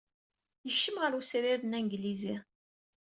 [0.65, 2.35] Yekcem ɣer wesrir-nni anglizi.